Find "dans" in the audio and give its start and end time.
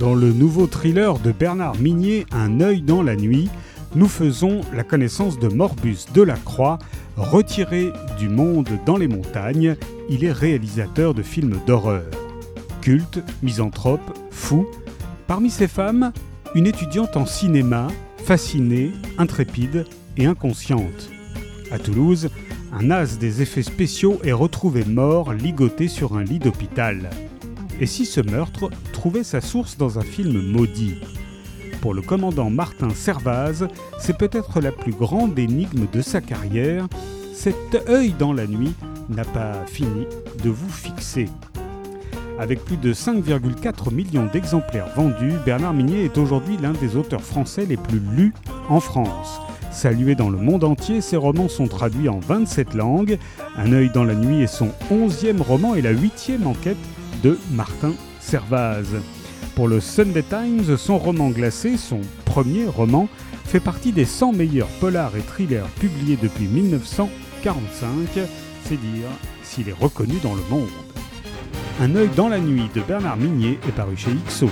0.00-0.14, 2.80-3.02, 8.86-8.96, 29.78-29.98, 38.18-38.34, 50.14-50.28, 53.94-54.04, 70.22-70.34, 72.14-72.28